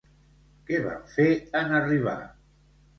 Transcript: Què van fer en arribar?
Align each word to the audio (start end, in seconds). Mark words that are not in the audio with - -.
Què 0.69 0.79
van 0.87 1.05
fer 1.17 1.27
en 1.63 1.79
arribar? 1.85 2.19